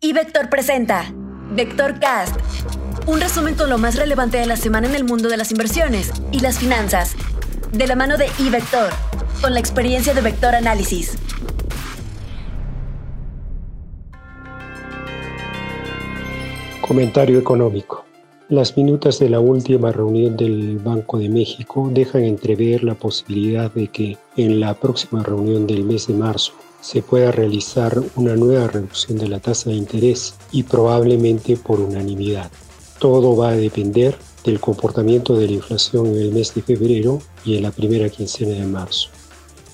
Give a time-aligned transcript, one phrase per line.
[0.00, 1.12] Y Vector presenta
[1.50, 2.36] Vector Cast,
[3.08, 6.12] un resumen con lo más relevante de la semana en el mundo de las inversiones
[6.30, 7.16] y las finanzas,
[7.72, 8.90] de la mano de iVector,
[9.40, 11.18] con la experiencia de Vector Análisis.
[16.80, 18.04] Comentario económico.
[18.48, 23.88] Las minutas de la última reunión del Banco de México dejan entrever la posibilidad de
[23.88, 29.18] que en la próxima reunión del mes de marzo se pueda realizar una nueva reducción
[29.18, 32.50] de la tasa de interés y probablemente por unanimidad.
[32.98, 37.56] Todo va a depender del comportamiento de la inflación en el mes de febrero y
[37.56, 39.08] en la primera quincena de marzo.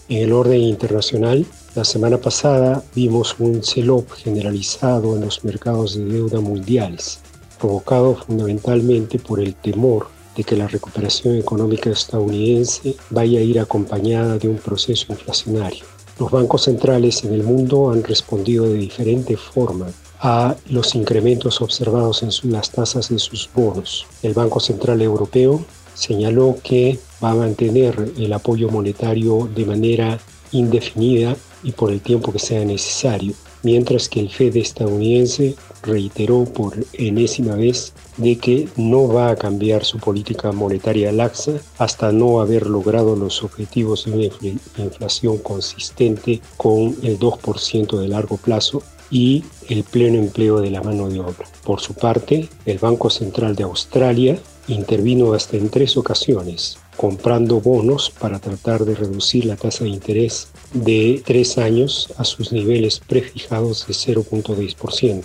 [0.08, 6.04] En el orden internacional, la semana pasada vimos un sell-off generalizado en los mercados de
[6.04, 7.20] deuda mundiales,
[7.58, 14.36] provocado fundamentalmente por el temor de que la recuperación económica estadounidense vaya a ir acompañada
[14.36, 15.93] de un proceso inflacionario.
[16.18, 19.86] Los bancos centrales en el mundo han respondido de diferente forma
[20.20, 24.06] a los incrementos observados en las tasas de sus bonos.
[24.22, 30.18] El Banco Central Europeo señaló que va a mantener el apoyo monetario de manera
[30.52, 36.74] indefinida y por el tiempo que sea necesario, mientras que el Fed estadounidense reiteró por
[36.92, 42.66] enésima vez de que no va a cambiar su política monetaria laxa hasta no haber
[42.66, 49.84] logrado los objetivos de una inflación consistente con el 2% de largo plazo y el
[49.84, 51.46] pleno empleo de la mano de obra.
[51.64, 58.10] Por su parte, el Banco Central de Australia intervino hasta en tres ocasiones, comprando bonos
[58.10, 63.86] para tratar de reducir la tasa de interés de tres años a sus niveles prefijados
[63.86, 65.22] de 0.10%.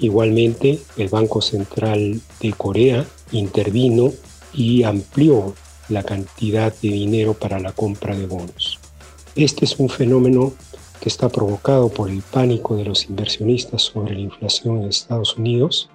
[0.00, 4.12] Igualmente, el Banco Central de Corea intervino
[4.54, 5.54] y amplió
[5.88, 8.78] la cantidad de dinero para la compra de bonos.
[9.36, 10.52] Este es un fenómeno
[11.00, 15.90] que está provocado por el pánico de los inversionistas sobre la inflación en Estados Unidos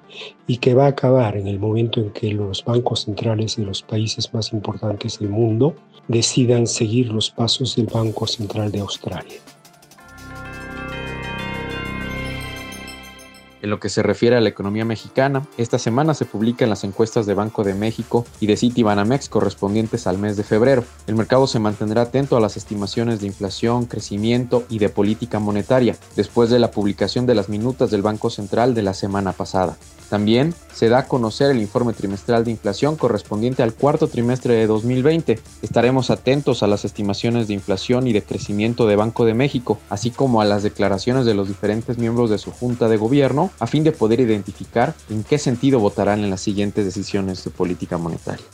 [0.47, 3.81] y que va a acabar en el momento en que los bancos centrales de los
[3.81, 5.75] países más importantes del mundo
[6.07, 9.39] decidan seguir los pasos del Banco Central de Australia.
[13.65, 17.25] En lo que se refiere a la economía mexicana, esta semana se publican las encuestas
[17.25, 20.83] de Banco de México y de Citibanamex correspondientes al mes de febrero.
[21.07, 25.97] El mercado se mantendrá atento a las estimaciones de inflación, crecimiento y de política monetaria,
[26.15, 29.77] después de la publicación de las minutas del Banco Central de la semana pasada.
[30.09, 34.67] También se da a conocer el informe trimestral de inflación correspondiente al cuarto trimestre de
[34.67, 35.39] 2020.
[35.61, 40.11] Estaremos atentos a las estimaciones de inflación y de crecimiento de Banco de México, así
[40.11, 43.83] como a las declaraciones de los diferentes miembros de su Junta de Gobierno, a fin
[43.83, 48.45] de poder identificar en qué sentido votarán en las siguientes decisiones de política monetaria.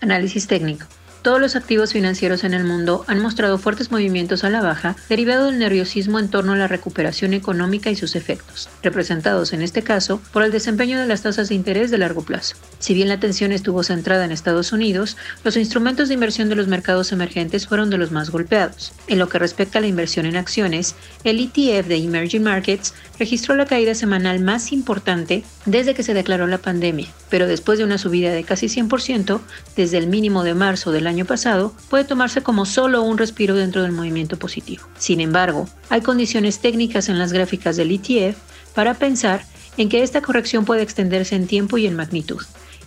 [0.00, 0.86] Análisis técnico.
[1.28, 5.44] Todos los activos financieros en el mundo han mostrado fuertes movimientos a la baja derivado
[5.44, 10.22] del nerviosismo en torno a la recuperación económica y sus efectos, representados en este caso
[10.32, 12.56] por el desempeño de las tasas de interés de largo plazo.
[12.78, 16.66] Si bien la atención estuvo centrada en Estados Unidos, los instrumentos de inversión de los
[16.66, 18.94] mercados emergentes fueron de los más golpeados.
[19.06, 23.54] En lo que respecta a la inversión en acciones, el ETF de Emerging Markets registró
[23.54, 27.98] la caída semanal más importante desde que se declaró la pandemia, pero después de una
[27.98, 29.40] subida de casi 100%
[29.76, 33.82] desde el mínimo de marzo del año pasado puede tomarse como solo un respiro dentro
[33.82, 34.84] del movimiento positivo.
[34.98, 38.36] Sin embargo, hay condiciones técnicas en las gráficas del ETF
[38.74, 39.44] para pensar
[39.76, 42.42] en que esta corrección puede extenderse en tiempo y en magnitud,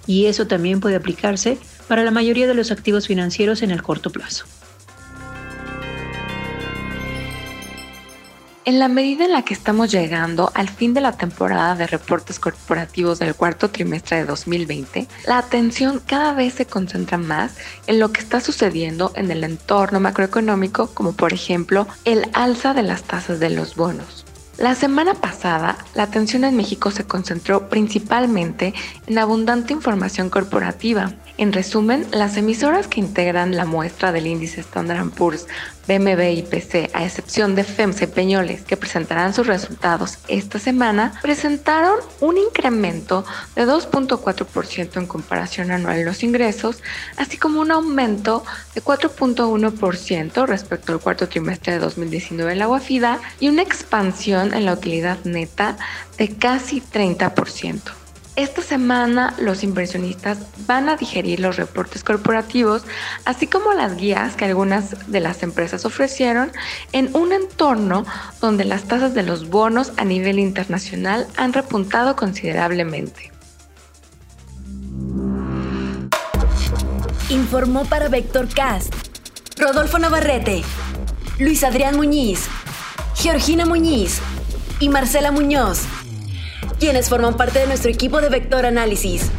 [0.08, 4.10] y eso también puede aplicarse para la mayoría de los activos financieros en el corto
[4.10, 4.46] plazo.
[8.72, 12.40] En la medida en la que estamos llegando al fin de la temporada de reportes
[12.40, 18.14] corporativos del cuarto trimestre de 2020, la atención cada vez se concentra más en lo
[18.14, 23.42] que está sucediendo en el entorno macroeconómico, como por ejemplo el alza de las tasas
[23.42, 24.26] de los bonos.
[24.58, 28.74] La semana pasada, la atención en México se concentró principalmente
[29.06, 31.12] en abundante información corporativa.
[31.38, 35.48] En resumen, las emisoras que integran la muestra del índice Standard Poor's
[35.88, 41.14] BMB y PC, a excepción de FEMSA y Peñoles, que presentarán sus resultados esta semana,
[41.22, 43.26] presentaron un incremento
[43.56, 46.84] de 2.4% en comparación anual en los ingresos,
[47.18, 48.44] así como un aumento
[48.76, 54.66] de 4.1% respecto al cuarto trimestre de 2019 en la UAFIDA y una expansión en
[54.66, 55.78] la utilidad neta
[56.18, 58.01] de casi 30%.
[58.36, 62.84] Esta semana los inversionistas van a digerir los reportes corporativos,
[63.26, 66.52] así como las guías que algunas de las empresas ofrecieron
[66.94, 68.06] en un entorno
[68.40, 73.32] donde las tasas de los bonos a nivel internacional han repuntado considerablemente.
[77.30, 78.94] Informó para Vector Cast
[79.62, 80.64] Rodolfo Navarrete,
[81.38, 82.48] Luis Adrián Muñiz,
[83.16, 84.20] Georgina Muñiz
[84.80, 85.84] y Marcela Muñoz,
[86.80, 89.32] quienes forman parte de nuestro equipo de Vector Análisis.